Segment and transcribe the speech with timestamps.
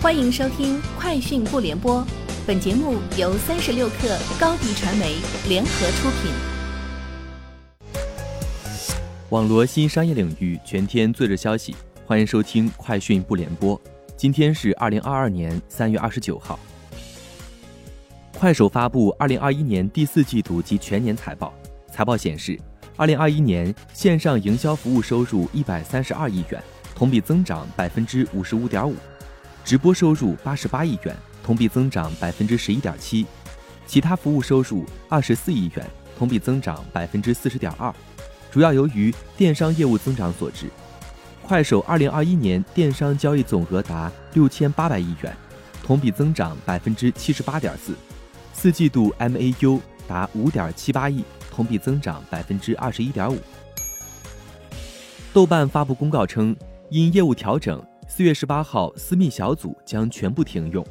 [0.00, 2.00] 欢迎收听《快讯不联播》，
[2.46, 5.16] 本节目由三十六克高低传媒
[5.48, 6.30] 联合出品。
[9.30, 11.74] 网罗新商业领域全天最热消息，
[12.06, 13.76] 欢迎收听《快讯不联播》。
[14.16, 16.56] 今天是二零二二年三月二十九号。
[18.38, 21.52] 快手发布二零二一年第四季度及全年财报，
[21.90, 22.56] 财报显示，
[22.96, 26.62] 二零二一年线上营销服务收入一百三十二亿元，
[26.94, 28.94] 同比增长百分之五十五点五。
[29.68, 31.14] 直播收入八十八亿元，
[31.44, 33.26] 同比增长百分之十一点七；
[33.86, 35.86] 其他服务收入二十四亿元，
[36.18, 37.94] 同比增长百分之四十点二，
[38.50, 40.70] 主要由于电商业务增长所致。
[41.42, 45.36] 快手二零二一年电商交易总额达六千八百亿元，
[45.82, 47.92] 同比增长百分之七十八点四；
[48.54, 53.38] 四季度 MAU 达五点七八亿，同比增长百分之二十一点五。
[55.30, 56.56] 豆瓣发布公告称，
[56.88, 57.78] 因业务调整。
[58.10, 60.84] 四月十八号，私密小组将全部停用。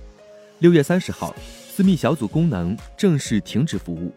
[0.59, 1.35] 六月三十号，
[1.67, 4.13] 私密小组功能正式停止服务。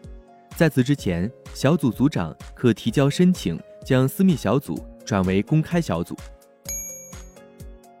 [0.55, 6.15] 在此之前，小组组长可提交申请，将私密小组转为公开小组。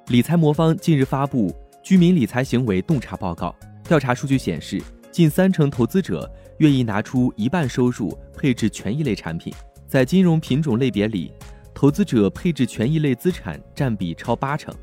[0.07, 4.79] 理财魔方近日发布居民理财行为洞察报告，调查数据显示，
[5.11, 9.51] 近三成投资者愿意拿出一半收入配置权益类产品。
[9.87, 11.33] 在金融品种类别里，
[11.73, 14.73] 投资者配置权益类资产占比超八成。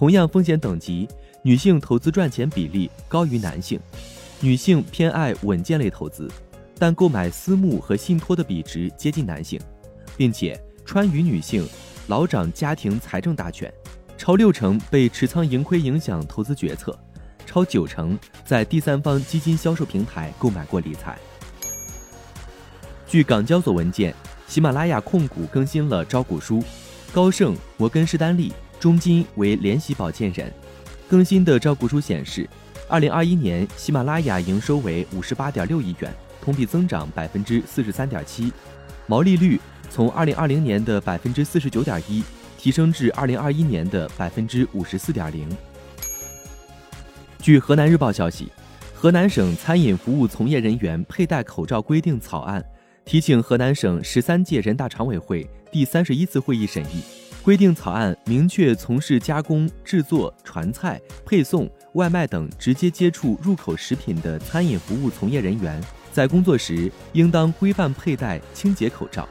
[0.00, 1.06] 同样风险等级，
[1.42, 3.78] 女性投资赚钱比例高于男性，
[4.40, 6.26] 女性偏爱稳健类投资，
[6.78, 9.60] 但购买私募和信托的比值接近男性，
[10.16, 11.68] 并且川渝女性
[12.06, 13.70] 老掌家庭财政大权，
[14.16, 16.98] 超六成被持仓盈亏影响投资决策，
[17.44, 21.18] 超九成在第三方基金销售平台购买过理财。
[23.06, 24.14] 据港交所文件，
[24.46, 26.64] 喜马拉雅控股更新了招股书，
[27.12, 28.50] 高盛、摩根士丹利。
[28.80, 30.50] 中金为联席保荐人，
[31.06, 32.48] 更新的招股书显示，
[32.88, 38.50] 二零二一年喜马拉雅营收为五十八点六亿元，同比增长百分之四十三点七，
[39.06, 39.60] 毛利率
[39.90, 42.24] 从二零二零年的百分之四十九点一
[42.56, 45.46] 提升至二零二一年的百分之五十四点零。
[47.38, 48.50] 据河南日报消息，
[48.94, 52.64] 河南省餐饮服务从业人员佩戴口罩规定草案
[53.04, 57.19] 提请河南省十三届人大常委会第三十一次会议审议。
[57.42, 69.26] 规定草案明确，从事加工、制作、传菜、配送、外卖等直接接触入口食品的餐饮服务从业人员，在工作时应当规范佩戴清洁口罩，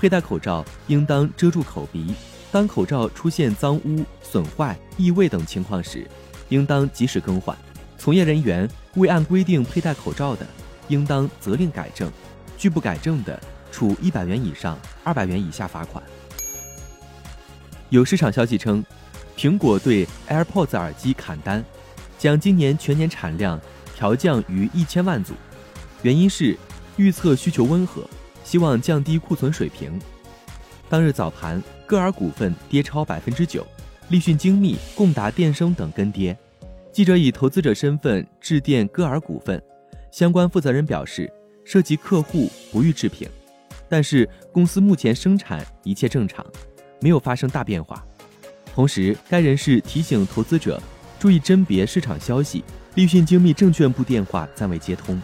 [0.00, 2.14] 佩戴口罩应当遮住口鼻。
[2.50, 6.06] 当口罩出现脏污、损坏、异味等情况时，
[6.48, 7.56] 应当及时更换。
[7.98, 10.46] 从业人员未按规定佩戴口罩的，
[10.88, 12.08] 应当责令改正；
[12.56, 13.38] 拒不改正的，
[13.70, 16.02] 处一百元以上二百元以下罚款。
[17.92, 18.82] 有市场消息称，
[19.36, 21.62] 苹果对 AirPods 耳机砍单，
[22.16, 23.60] 将今年全年产量
[23.94, 25.34] 调降于一千万组，
[26.00, 26.56] 原因是
[26.96, 28.08] 预测需求温和，
[28.44, 30.00] 希望降低库存水平。
[30.88, 33.62] 当日早盘，歌尔股份跌超百分之九，
[34.08, 36.34] 立讯精密、共达电声等跟跌。
[36.90, 39.62] 记者以投资者身份致电歌尔股份，
[40.10, 41.30] 相关负责人表示，
[41.62, 43.28] 涉及客户不予置评，
[43.86, 46.42] 但是公司目前生产一切正常。
[47.02, 48.02] 没有发生大变化，
[48.74, 50.80] 同时该人士提醒投资者
[51.18, 52.64] 注意甄别市场消息。
[52.94, 55.20] 立讯精密证券部电话暂未接通。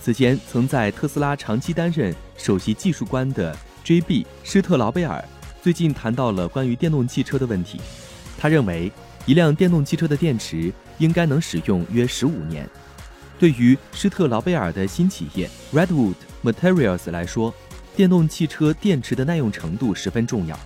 [0.00, 4.24] 此前曾在特斯拉长期担任首席技术官的 J.B.
[4.44, 5.22] 施特劳贝尔
[5.60, 7.80] 最近谈到了关于电动汽车的问题。
[8.38, 8.92] 他认为，
[9.26, 12.68] 一辆电动汽车的电池应该能使用约十五年。
[13.36, 17.52] 对于施特劳贝尔的新企业 Redwood Materials 来说，
[17.96, 20.58] 电动汽车电池的耐用程度十分重要。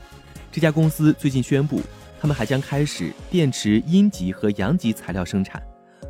[0.50, 1.82] 这家公司最近宣布，
[2.18, 5.62] 他们还将开始电池阴极和阳极材料生产，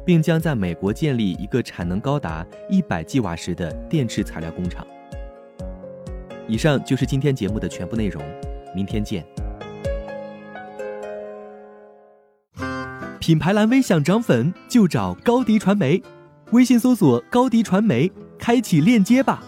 [0.07, 4.87] 并将在美国建立一个产能高达一百 g 瓦时的电池材料工厂。
[6.47, 8.23] 以上就是今天节目的全部内容，
[8.73, 9.27] 明天见。
[13.19, 16.01] 品牌蓝 V 想涨粉就找高迪传媒，
[16.53, 19.43] 微信搜索高迪传媒，开启链接吧。